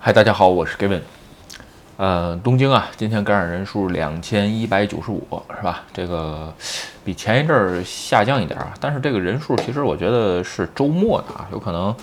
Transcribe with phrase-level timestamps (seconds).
[0.00, 1.00] 嗨，大家好，我是 Gavin。
[1.96, 5.82] 呃，东京啊，今天感染人数两千一百九十五，是吧？
[5.92, 6.54] 这个
[7.04, 11.94] 比前一阵儿下降一点啊，但是这个人数其实我觉得是周末的啊，有可能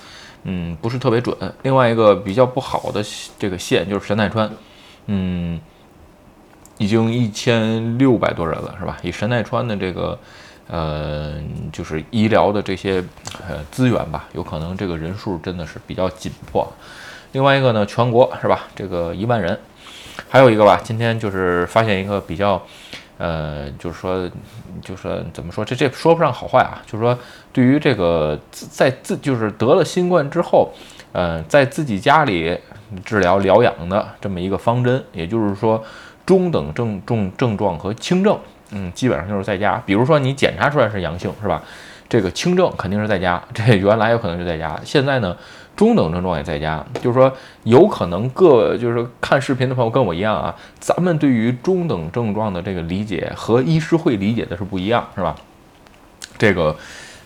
[0.43, 1.33] 嗯不是特别准。
[1.63, 3.01] 另外一个比较不好的
[3.39, 4.51] 这个县就是神奈川，
[5.05, 5.57] 嗯，
[6.77, 8.97] 已经一千六百多人了，是吧？
[9.03, 10.19] 以神奈川的这个
[10.67, 11.35] 呃
[11.71, 13.01] 就是医疗的这些
[13.47, 16.69] 呃资源吧，有可能这个人数真的是比较紧迫。
[17.35, 18.61] 另外一个呢，全国是吧？
[18.73, 19.59] 这个一万人，
[20.29, 22.65] 还有一个吧，今天就是发现一个比较，
[23.17, 24.25] 呃，就是说，
[24.81, 25.65] 就是说怎么说？
[25.65, 27.19] 这这说不上好坏啊，就是说，
[27.51, 30.71] 对于这个在自就是得了新冠之后，
[31.11, 32.57] 呃，在自己家里
[33.03, 35.83] 治疗疗养的这么一个方针，也就是说，
[36.25, 38.39] 中等症重症状和轻症，
[38.71, 39.83] 嗯，基本上就是在家。
[39.85, 41.61] 比如说你检查出来是阳性，是吧？
[42.07, 45.35] 这个轻症肯定是在家，这原来有可能就在家，现在呢？
[45.75, 47.31] 中等症状也在家，就是说
[47.63, 55.35] 有可能各就是看视频的朋友跟我一样啊，咱们对于中等症状的这个理解和医师会理解的是不一样，是吧？
[56.37, 56.75] 这个，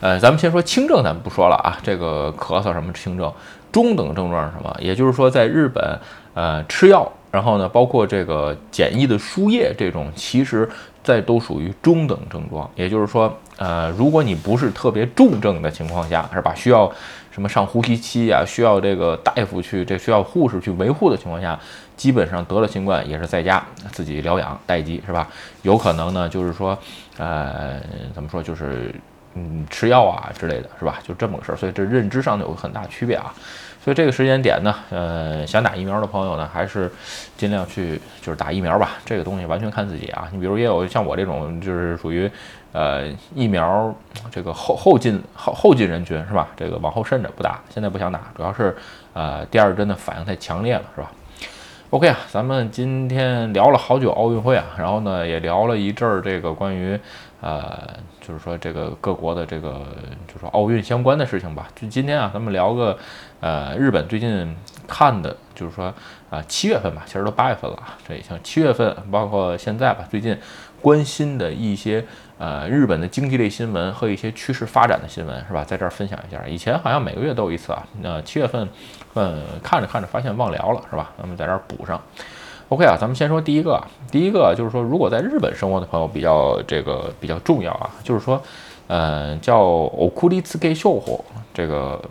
[0.02, 3.32] 呃，咱们先说轻症，咱们不说了啊，这个咳嗽什么轻症，
[3.72, 4.76] 中等症状是什么？
[4.80, 6.00] 也就是说在日本，
[6.34, 10.70] 呃，吃药，然后呢，包括这个简易的输液这种，其实
[11.04, 16.54] 在都属于中等症状，也就是说，呃，如果你不是特别重症的情况下，是吧？
[16.56, 16.92] 需要。
[17.32, 18.44] 什么上呼吸机啊？
[18.46, 21.58] 需要这个大夫去，这需要护士去维护的情况下，
[21.96, 23.64] 基本上得了新冠也是在家
[23.94, 25.26] 自己疗养待机，是吧？
[25.62, 26.78] 有可能呢，就是说，
[27.18, 27.80] 呃，
[28.14, 28.94] 怎么说，就是
[29.36, 31.00] 嗯，吃药啊之类的是吧？
[31.08, 31.56] 就这么个事儿。
[31.56, 33.34] 所以这认知上有很大区别啊。
[33.90, 36.92] 所以这个时间点呢，呃，想打疫苗的朋友呢，还是
[37.36, 38.92] 尽量去就是打疫苗吧。
[39.04, 40.28] 这个东西完全看自己啊。
[40.32, 42.30] 你比如也有像我这种，就是属于。
[42.72, 43.92] 呃，疫苗
[44.30, 46.50] 这个后后进后后进人群是吧？
[46.56, 48.78] 这个往后慎着不打，现在不想打，主要是
[49.14, 51.12] 呃第二针的反应太强烈了是吧
[51.90, 57.00] ？OK 啊，咱们今天聊了好久奥运会啊，然后呢也聊了一阵儿这个关于
[57.42, 57.89] 呃
[58.30, 59.88] 就是说这个各国的这个
[60.28, 61.67] 就是说奥运相关的事情吧。
[61.76, 62.95] 就今天啊，咱们聊个
[63.40, 64.56] 呃日本最近
[64.88, 65.92] 看的，就是说
[66.30, 70.38] 啊七月份吧，其实都八月份了啊，这像七月份包括现在吧，最近
[70.80, 72.06] 关心的一些。
[72.42, 75.62] 呃，日本的经济类新闻和一些趋势发展的新闻是吧？
[75.62, 76.42] 在这儿分享一下。
[76.48, 77.86] 以前好像每个月都有一次啊。
[78.00, 78.66] 那七月份，
[79.16, 81.12] 嗯，看着看着发现忘聊了是吧？
[81.18, 82.02] 咱们在这儿补上。
[82.70, 83.84] OK 啊，咱们先说第一个。
[84.12, 88.42] 第一个就是说，如果在日本生活的朋友比较这个比较重要啊，就是说，
[88.88, 92.02] 呃，叫 Okulitsuke 秀火这个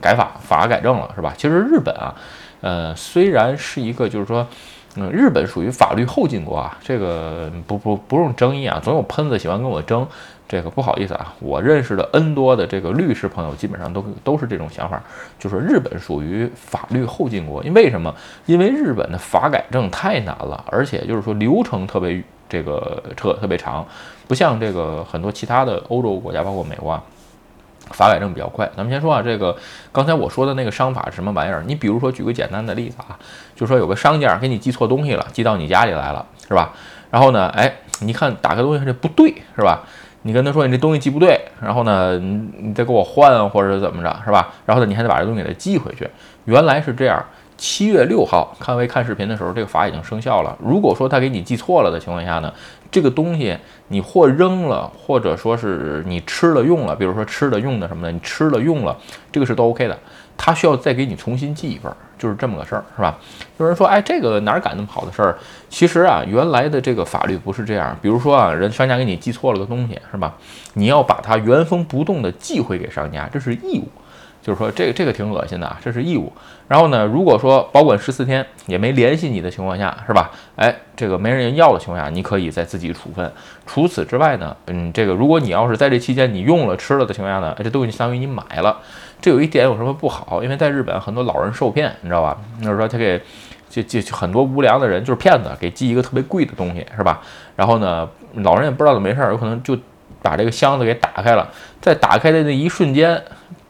[0.00, 1.32] 改法法改正了是吧？
[1.36, 2.14] 其实日本啊，
[2.60, 4.46] 呃，虽然是一个就是说。
[4.96, 10.04] 嗯，日本属于法律后进国啊，这个不不不用争议啊，总有喷子喜欢跟我争，
[10.48, 15.00] 这个不好意思啊，我认识的 N 多的这个律师朋友基本上都都是这种想法，
[15.38, 18.14] 就是日本属于法律后进国，因为什么？
[18.46, 23.86] 因为日本的法改正太难了，而且就是说流程特别这个特特别长，
[24.26, 27.02] 不像这个很多其他的欧洲国家，包括美国啊。
[27.92, 29.56] 法改正比较快，咱们先说啊，这个
[29.90, 31.64] 刚才我说的那个商法是什么玩意儿？
[31.66, 33.18] 你比如说举个简单的例子啊，
[33.56, 36.74] 就说有个商家给你寄错东西了，寄到你家里来了，是吧？
[37.10, 39.82] 然后呢，哎，你看打开东西这不对，是吧？
[40.28, 44.52] 你跟他说你这东西寄不对，然后呢，你再给我换或者怎么着，是吧？
[44.66, 46.06] 然后呢，你还得把这东西给他寄回去。
[46.44, 47.24] 原来是这样。
[47.56, 50.54] 七月六号，看微看视频的时候，这个法已经生效了。
[50.62, 52.52] 如果说他给你寄错了的情况下呢，
[52.90, 53.56] 这个东西
[53.88, 58.94] 你或扔了，或者说是你吃了用了，比如说吃的用的什么的，你吃了用了，
[59.32, 59.98] 这个是都 OK 的。
[60.36, 63.16] 他需要再给你重新寄一份，就是这么个事儿，是吧？
[63.58, 65.38] 有人说，哎，这个哪敢那么好的事儿？
[65.68, 67.96] 其实啊，原来的这个法律不是这样。
[68.02, 70.34] 比如说啊，人商家给你寄错了个东西，是吧？
[70.74, 73.88] 你要把它原封不动的寄回给商家，这是义务。
[74.40, 76.32] 就是说，这个这个挺恶心的啊，这是义务。
[76.68, 80.30] 然后呢，如果说保管十四天也没联系你的情况下，是吧？
[80.56, 83.30] 哎，这个没人要的情况下，你可以再自己处分。
[83.66, 88.78] 除此之外呢，嗯，这个如果你要是在这期间你用了吃了的情况下呢，这东西相当于你买了。
[89.20, 90.42] 这有一点有什么不好？
[90.42, 92.38] 因为在日本很多老人受骗，你知道吧？
[92.62, 93.20] 就是说他给
[93.68, 97.20] 就就很多无良的人就是骗子，给寄一个特别贵的东西，是吧？
[97.56, 99.76] 然后呢，老人也不知道怎么回事，有可能就
[100.22, 101.48] 把这个箱子给打开了，
[101.80, 103.20] 在打开的那一瞬间。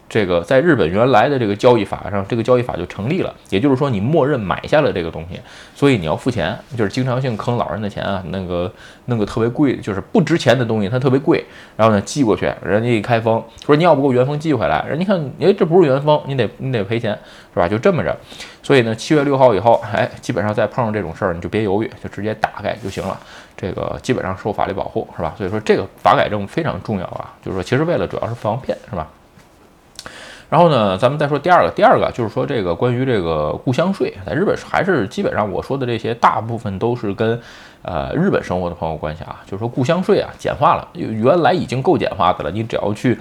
[0.09, 3.31] 这个在日本原来的这个交易法上，这个交易法就成立了。
[3.49, 5.39] 也就是说，你默认买下了这个东西，
[5.75, 8.23] 所以你要付钱，就是经常性坑老人的钱啊。
[8.29, 8.71] 那个
[9.05, 11.45] 弄个特别贵，就是不值钱的东西，它特别贵，
[11.77, 17.11] 然后呢寄过去，人家一开封说你要不给我原封寄回来，人家看，哎，这不是原封，你得你得赔钱，
[17.53, 17.67] 是吧？
[17.67, 18.17] 就这么着。
[18.63, 23.19] 所以呢，七月六号以后，哎，基本上再碰上这种事儿，你就别犹豫，就直接打开就行了。
[23.55, 25.35] 这个基本上受法律保护，是吧？
[25.37, 29.07] 所以说这个法改正非常重要啊，就是说其实为了主要是防骗，是吧？
[30.49, 37.39] 然后呢，咱们再说第二个，第二个就是说这个关于这个故乡税，在日本还是基本上我说的这些大部分都是跟
[37.83, 43.15] 呃日本生活的朋友关系啊，就是说故乡税啊简化了，原来已经够简化的了，你只要去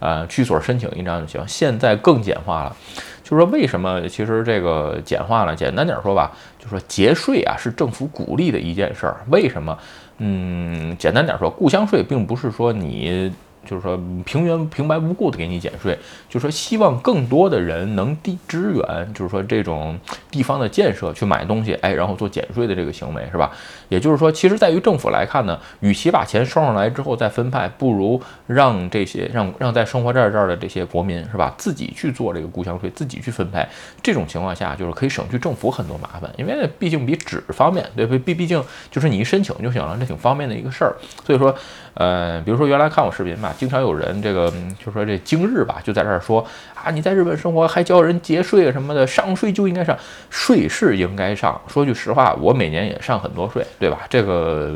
[0.00, 2.76] 呃去所申请一张就行，现在更简化了。
[3.22, 5.54] 就是说为什么其实这个简化了？
[5.54, 9.18] 简单点说吧，就是说节税啊是政府鼓励的一件事儿。
[9.30, 9.78] 为什么？
[10.18, 13.32] 嗯，简单点说，故乡税并不是说你。
[13.64, 15.96] 就是说平原平白无故的给你减税，
[16.28, 19.98] 就是说希望更多的人能地支援，就是说这种
[20.30, 23.50] 地方的建设去买东西，哎，然后做减税的这个行为是吧？
[23.88, 33.66] 也就是说，其实在于政府来看呢，与其把钱收上来之后再分派，不如让这些让让在生活在这儿的这些国民是吧，自己去做这个故乡税，自己去分配。
[34.02, 38.18] 这种情况下，就是可以省去政府很多麻烦，因为毕竟比纸方便，对不？
[38.18, 40.96] 毕毕竟就是你一申请就行了，这挺方便的一个事儿。
[41.24, 41.54] 所以说，
[41.94, 43.51] 呃，比如说原来看我视频吧。
[43.52, 44.52] 经常有人这个
[44.84, 46.44] 就说这今日吧，就在这儿说
[46.74, 49.96] 啊，你在日本生活还教人节税什么的，上税就应该上，
[50.30, 51.60] 税是应该上。
[51.66, 54.00] 说句实话，我每年也上很多税，对吧？
[54.08, 54.72] 这个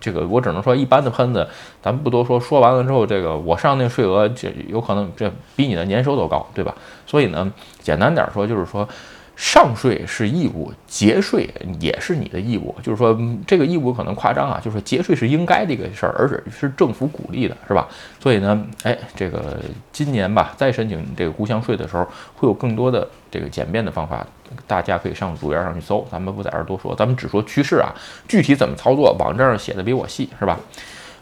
[0.00, 1.46] 这个我只能说一般的喷子，
[1.82, 2.40] 咱们不多说。
[2.40, 6.74] 说完了之后，这个我上那税额，这有可能这比你的年收都高，对吧？
[7.06, 8.88] 所以呢，简单点说就是说。
[9.40, 11.48] 上税是义务，节税
[11.78, 12.74] 也是你的义务。
[12.82, 17.86] 就是说，这个义务可能夸张啊，就是节税是应该的一个事儿，而且是政府鼓励的，是吧？
[18.20, 19.60] 所以呢，哎，这个
[19.92, 22.04] 今年吧，再申请这个故乡税的时候，
[22.34, 24.26] 会有更多的这个简便的方法，
[24.66, 26.04] 大家可以上主页上去搜。
[26.10, 27.94] 咱们不在这儿多说，咱们只说趋势啊，
[28.26, 30.58] 具体怎么操作，网站上写的比我细，是吧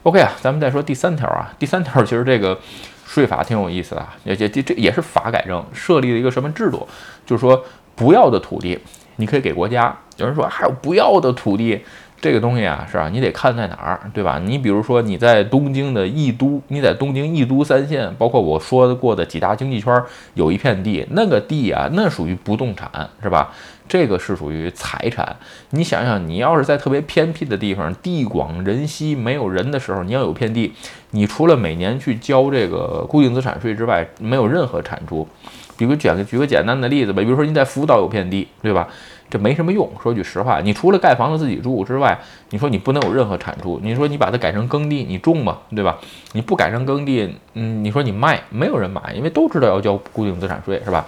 [0.04, 2.58] ？OK 啊，咱们再说第三条啊，第三条其实这个
[3.06, 6.88] 税法挺有意思的，也也这也是法改正设立了一个什么制度，
[7.26, 7.62] 就是说。
[7.96, 8.78] 不要的土地，
[9.16, 9.96] 你可以给国家。
[10.18, 11.80] 有人说还有不要的土地，
[12.20, 13.08] 这个东西啊，是吧？
[13.08, 14.40] 你得看在哪儿，对吧？
[14.42, 20.02] 你比如说你在东京的义都，你在东京义都三县，包括我说过的几大经济圈，
[20.34, 22.88] 有一片地，那个地啊，那属于不动产，
[23.22, 23.52] 是吧？
[23.88, 25.36] 这个是属于财产。
[25.70, 30.72] 你想想，你要是在特别偏僻的地方，地广人稀，没有人的时候，你要有片地，
[31.10, 35.28] 你除了每年去交这个固定资产税之外，没有任何产出。
[35.76, 38.88] 比如举个举个简单的例子吧，比如说你在福岛有片地，对吧？
[39.28, 39.90] 这没什么用。
[40.00, 42.16] 说句实话，你除了盖房子自己住之外，
[42.50, 43.80] 你说你不能有任何产出。
[43.82, 45.98] 你说你把它改成耕地，你种嘛，对吧？
[46.32, 51.04] 你不改成耕地，嗯，你说你卖，没有人买，因为都知道要交固定资产税，是吧？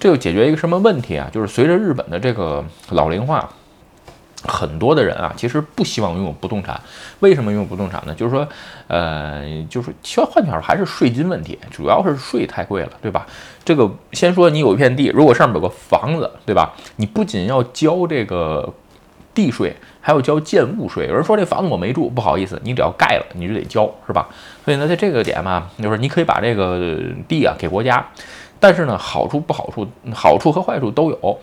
[0.00, 1.28] 这就解决一个什么问题啊？
[1.30, 3.48] 就是随着日本的这个老龄化。
[4.46, 6.80] 很多的人啊，其实不希望拥有不动产。
[7.20, 8.14] 为什么拥有不动产呢？
[8.14, 8.46] 就是说，
[8.86, 13.26] 呃，就是需要换句话说，还是税金问题，主要是税太贵了，对吧？
[13.64, 16.72] 这个先说你有一片地，如果上面有个房子，对吧？
[16.96, 18.72] 你不仅要交这个
[19.34, 21.08] 地税，还要交建物税。
[21.08, 24.28] 有人说这房子我没住，不好意思，你只要盖了，你就得交，是吧？
[24.64, 26.96] 所以呢，在这个点嘛，就是你可以把这个
[27.26, 28.06] 地啊给国家，
[28.60, 31.38] 但是呢，好处不好处，好处和坏处都有。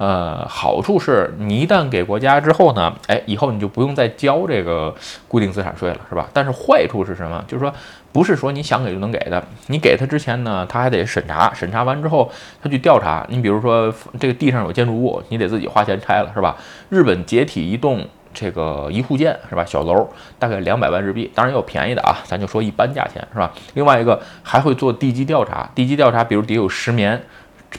[0.00, 4.94] 呃，好处是你一旦给国家之后呢，哎，以后你就不用再交这个
[5.28, 6.26] 固定资产税了，是吧？
[6.32, 7.44] 但是坏处是什么？
[7.46, 7.70] 就是说，
[8.10, 9.44] 不是说你想给就能给的。
[9.66, 12.32] 你给他之前呢，他还得审查，审查完之后，
[12.62, 13.26] 他去调查。
[13.28, 16.56] 你比如说，这个地上有建筑物，你得自己花钱拆了，是吧？
[16.88, 18.02] 日本解体一栋
[18.32, 19.62] 这个一户建，是吧？
[19.66, 20.08] 小楼
[20.38, 23.52] 大概两百万日币，当然也有便宜的啊，咱就说一般价钱，是吧？
[23.74, 27.22] 另外一个还会做地基调查，地基调查，比如底有石棉。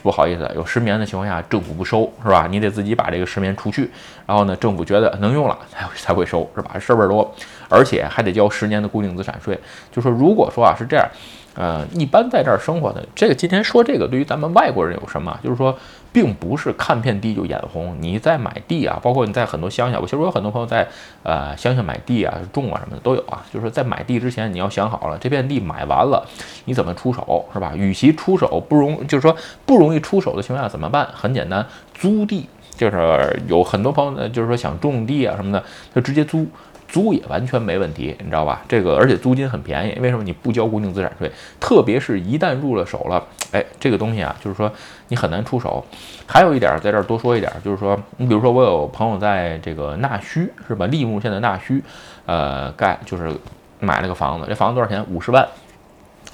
[0.02, 2.46] 不好意思，有失眠的情况下，政府不收，是吧？
[2.50, 3.90] 你得自己把这个失眠除去，
[4.26, 6.78] 然后呢，政府觉得能用了才才会收，是吧？
[6.78, 7.34] 事儿多，
[7.68, 9.58] 而且还得交十年的固定资产税。
[9.90, 11.06] 就说如果说啊是这样。
[11.54, 15.38] 呃，一般在这儿生活的这个，今天说这个对于咱们外国人有什么？
[15.44, 15.76] 就是说，
[16.10, 17.94] 并不是看片地就眼红。
[18.00, 20.88] 你在买地啊，包括你在很多乡下，我其实有很多朋友在
[21.22, 23.44] 呃乡下买地啊、种啊什么的都有啊。
[23.52, 26.26] 就是在买地之前，你要想好了，这片地买完了，
[26.64, 27.72] 你怎么出手，是吧？
[27.76, 31.06] 与其出手不容，就是说不容易出手的情况下怎么办？
[31.12, 35.62] 很简单，租地，就是有很多朋友呢，就是说想种地啊什么的，
[35.94, 36.46] 就直接租。
[36.92, 38.60] 租也完全没问题，你知道吧？
[38.68, 41.32] 这个而且租金很便宜，为什么你不交固定资产税？
[41.58, 44.70] 特别是一旦入了手了，哎，这个东西啊，就是说
[45.08, 45.82] 你很难出手。
[46.26, 50.86] 还有一点，在这儿多说一点，就是说，你比如说我有朋友在这个纳须是吧？
[50.88, 51.82] 利木县的纳须，
[52.26, 53.32] 呃，盖就是
[53.80, 55.02] 买了个房子，这房子多少钱？
[55.08, 55.48] 五十万。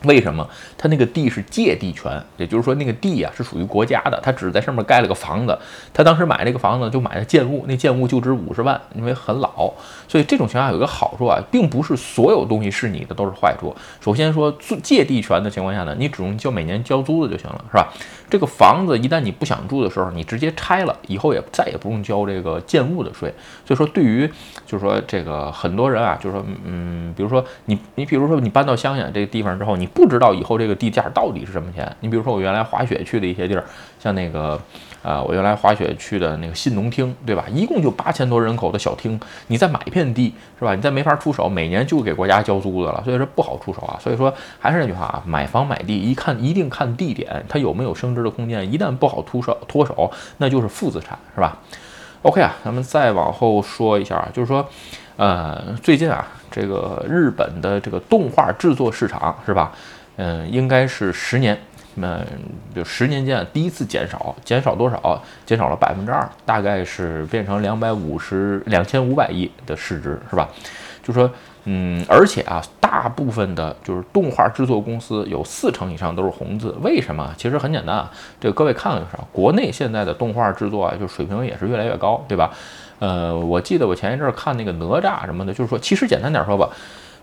[0.04, 2.22] 为什么他那个地是借地权？
[2.36, 5.58] 也就是说，那个地啊是属于国家的，他只在上面盖了个房子。
[5.92, 9.72] 他当时买这个房子就买了建物，那建物就值五十万，因为很老。
[10.06, 13.74] 所以这种情况下有一个好处啊，并不是所有东西是你的都是坏处。
[14.00, 17.92] 首先说借地权的情况下呢，你只用交每年交租的就行了，是吧？
[18.30, 23.32] 这个房子一旦你不想住的时候，你直接拆了，以后也再也不用交这个建物的税。
[23.64, 24.28] 所以说，对于
[24.66, 31.90] 就是说这个很多人啊，就是说，嗯，比如说你你比如说你搬到乡下这个地方之后，你不知道以后这个地价到底是什么钱。
[32.00, 33.64] 你比如说我原来滑雪去的一些地儿，
[33.98, 34.60] 像那个。
[35.02, 37.44] 啊，我原来滑雪去的那个信农厅，对吧？
[37.50, 40.74] 一共就八千多人口的小厅，你再买一片地，是吧？
[40.74, 43.96] 你再没法出手，每年就给国家交租子了，所以说不好出手啊。
[44.00, 48.70] 所以说还是那句话啊，买房买地一看一定看地点，它有没有升值的空间。
[48.70, 51.58] 一旦不好出手脱手，那就是负资产，是吧
[52.22, 54.68] ？OK 啊，咱们再往后说一下啊，就是说，
[55.16, 59.72] 呃，最近啊，这个日本的这个动画制作市场，是吧？
[60.16, 61.56] 嗯，应该是十年。
[62.00, 62.20] 那
[62.74, 65.22] 就十年间第一次减少，减少多少？
[65.44, 70.48] 减少了百分之二，大概是变成两百五十两千五百亿的市值，是吧？
[71.02, 71.30] 就说，
[71.64, 77.34] 嗯，而且啊，大部分的就是动画制作公司有四成以上都是红字，为什么？
[77.36, 79.16] 其实很简单啊，这个各位看看就是？
[79.32, 82.50] 国内现在的动画制作啊，就水平也是越来越高，对吧？
[82.98, 86.68] 呃，我记得我前一阵看那个哪吒什么的，就是说，其实简单点说吧。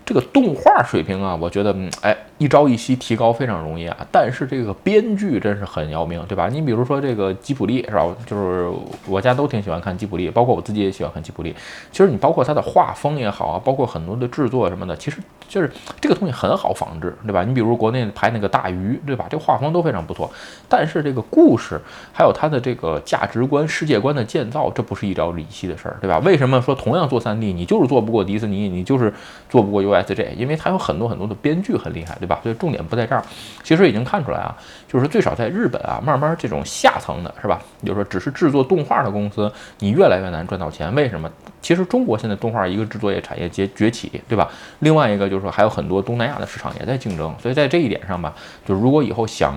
[0.06, 3.98] 这个动画水平啊，我觉得，哎，一朝一夕提高非常容易啊。
[4.12, 6.48] 但是这个编剧真是很要命，对吧？
[6.52, 8.06] 你比如说这个吉普力是吧？
[8.26, 8.70] 就是
[9.08, 11.56] 我家都挺喜欢看吉普力，包括我自己也喜欢看吉普力。
[11.92, 17.44] 其实你包括它的画风也好啊，包括很多的制作什么的，其实就是这个东西很好仿制，对吧？
[17.44, 19.26] 你比如国内拍那个大鱼，对吧？
[19.30, 20.30] 这画风都非常不错。
[20.68, 21.80] 但是这个故事
[22.12, 26.20] 还有它的这个价值观、世界观的建造，这不是一朝一夕的事儿，对吧？
[26.20, 29.14] 为什么说同样做 3D，你就是做不过迪士尼，你就是
[29.50, 32.40] 做不过 U？S J，因为它有很多很多的编剧很厉害，对吧？
[32.42, 33.24] 所以重点不在这儿。
[33.64, 34.56] 其实已经看出来啊，
[34.88, 37.62] 就是最少在日本啊，慢慢这种下层的是吧？
[37.84, 40.94] 就是说只是制作动画的公司，你越来越难赚到钱。
[40.96, 41.30] 为什么？
[41.62, 44.50] 其实中国现在动画一个制作业产业崛崛起，对吧？
[44.80, 47.34] 另外一个就是说还有很多东南亚的市场也在竞争。
[47.40, 48.34] 所以在这一点上吧，
[48.66, 49.56] 就如果以后想，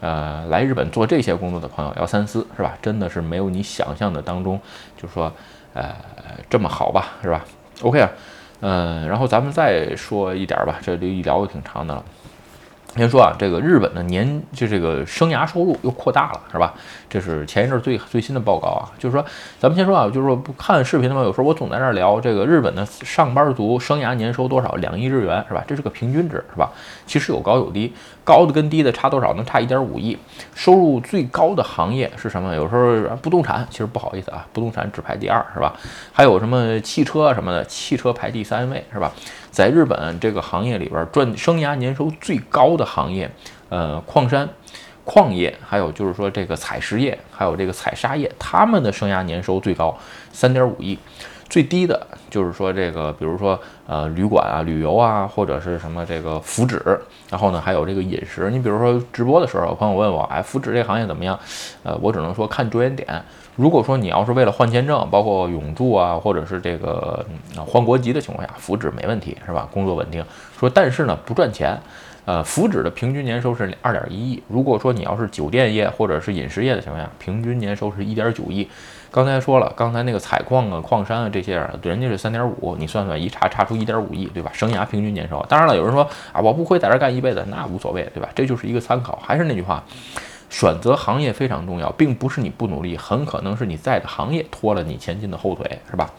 [0.00, 2.76] 呃，来日本做这些工作的朋友要三思，是吧？
[2.80, 4.58] 真的是没有你想象的当中，
[4.96, 5.32] 就是说，
[5.74, 5.94] 呃，
[6.48, 7.44] 这么好吧，是吧
[7.82, 8.10] ？OK 啊。
[8.62, 12.04] 嗯，然后咱们再说一点吧，这里一聊就挺长的了。
[12.94, 16.74] 先说啊，这个日本的年就这个生涯收入又扩大了，是吧？
[17.08, 19.24] 这是前一阵最最新的报告啊，就是说，
[19.58, 25.64] 咱们先说啊，就是说不看视频的话，有时候我总在那儿聊这个日本的上班族生涯年收多少，两亿日元，是吧？
[25.66, 26.70] 这是个平均值，是吧？
[27.06, 27.92] 其实有高有低，
[28.24, 29.34] 高的跟低的差多少？
[29.34, 30.16] 能差一点五亿。
[30.54, 32.54] 收入最高的行业是什么？
[32.54, 35.74] 有时候不动产，其实不好意思啊，不动产只排第二，是吧？
[36.12, 39.12] 还有什么汽车什么的，汽车排第三位，是吧？
[39.50, 43.30] 在日本这个行业里边赚生涯年收最高的行业，
[43.68, 44.48] 呃，矿山、
[45.04, 49.96] 矿业，还有就是说这个采石业，还有这个采砂业，他们的生涯年收最高
[50.32, 50.98] 三点五亿，
[51.52, 56.80] 最低的就是说这个，比如说呃旅馆啊、旅游啊，或者是什么这个福祉，
[57.28, 58.50] 然后呢还有这个饮食。
[58.50, 61.38] 你比如说直播的时候，有朋友问我，哎，福祉这个行业怎么样？
[61.82, 63.22] 呃，我只能说看着眼点。
[63.54, 67.22] 如果说你要是为了换签证，包括永住啊，或者是这个
[67.66, 69.68] 换国籍的情况下，福祉没问题，是吧？
[69.70, 70.24] 工作稳定。
[70.58, 71.78] 说但是呢，不赚钱。
[72.24, 74.42] 呃，福祉的平均年收是二点一亿。
[74.48, 78.66] 如果说你要是酒店业或者是饮食业的情况下，平均年收是一点九亿。
[79.12, 84.50] 刚才说了，刚才那个采矿啊、矿山啊这些，人家是三点五，你算算一差差出一点五亿，对吧？
[84.54, 85.44] 生涯平均年收。
[85.48, 86.02] 当然了，有人说
[86.32, 88.28] 啊，我不会在这干一辈子，那无所谓，对吧？
[88.34, 89.16] 这就是一个参考。
[89.22, 89.84] 还是那句话。
[90.50, 96.10] 选择行业非常重要，并不是你不努力，很可能是你在的行业拖了你前进的后腿，是吧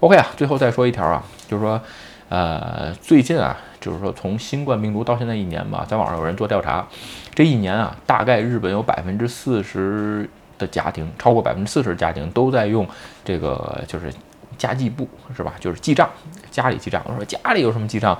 [0.00, 1.80] ？OK 啊，最后再说一条啊，就是说，
[2.28, 6.86] 呃，最近啊，就是说从新冠病毒到现在一年吧，在网上有人做调查，
[7.34, 10.28] 这一年啊，大概日本有百分之四十
[10.62, 12.88] 的家庭，超过百分之四十的家庭都在用
[13.24, 14.12] 这个就是
[14.56, 15.54] 家计簿，是吧？
[15.60, 16.08] 就是记账，
[16.50, 17.02] 家里记账。
[17.06, 18.18] 我说家里有什么记账？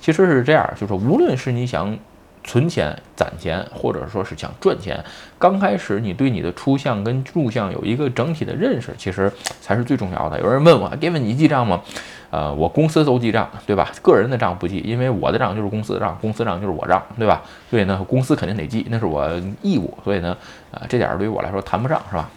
[0.00, 1.96] 其实是这样，就是，无论是你想。
[2.44, 5.02] 存钱、攒钱，或者说是想赚钱，
[5.38, 10.38] 刚开始你对你的出项跟入项有一个整体的认识，其实才是最重要的。
[10.38, 11.82] 有人问我哥们你记账吗？
[12.30, 13.90] 呃，我公司都记账，对吧？
[14.02, 17.40] 个人的账不记，因为我的账就是公司的账，公司账就是我账，对吧？
[17.70, 19.30] 所以呢，公司肯定得记，那是我
[19.62, 19.96] 义务。
[20.02, 20.36] 所以呢，
[20.72, 22.28] 啊，这点对于我来说谈不上，是吧？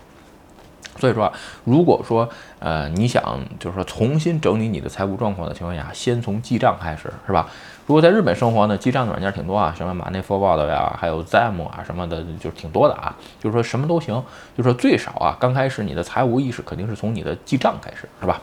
[0.98, 2.28] 所以说啊，如果说，
[2.60, 7.48] 呃，你想就是说重新整理你的财务状况的情况下，先从记账开始，是吧？
[7.86, 13.16] 如果在日本生活呢，记账的软件挺多啊，什么 Moneyforward 呀，还有 Zam 啊什么的，就挺多的啊。
[13.40, 14.14] 就是说什么都行，
[14.58, 18.42] 就是说最少啊，刚开始你的财务意识肯定是从你的记账开始，是吧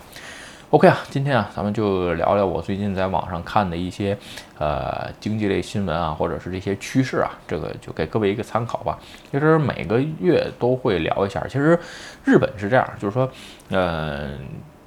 [0.71, 4.16] ？OK 啊，今天啊，咱们就聊聊我最近在网上看的一些
[4.59, 8.99] 呃经济类新闻啊，或者是这些趋势啊，这个就给各位一个参考吧。
[9.30, 11.40] 其实每个月都会聊一下。
[11.47, 11.78] 其实
[12.25, 13.30] 日本是这样，就是说，
[13.71, 14.38] 嗯，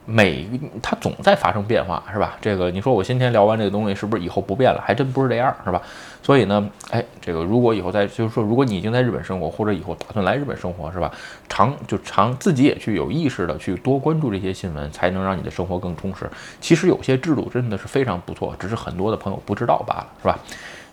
[0.09, 0.49] 每
[0.81, 2.37] 它总在发生变化，是吧？
[2.39, 4.81] 这个你说我今天聊完这个东西，是不是以后不变了？
[4.83, 5.81] 还真不是这样，是吧？
[6.23, 11.11] 所以呢，哎，这个如果以后在，就是说，如果你已经在日本生活，或者以后打算来日本生活，是吧？
[11.49, 16.29] 常就常自己也去有意识的去多关注这些新闻，才能让你的生活更充实。
[16.61, 20.39] 其实有些制度真的是非常不错，只是很多的朋友不知道罢了，是吧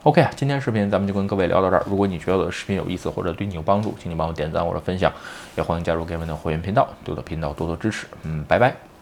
[0.03, 1.85] ？OK 啊，今天视频咱们就跟各位聊到这儿。
[1.89, 5.13] 如果你觉得我的视频有意思或者对你有帮助，请你帮我点赞或者分享，
[5.57, 8.07] 也欢迎加入 Gavin 的会员频道，对我的频道多多支持。
[8.25, 8.94] 嗯，拜拜。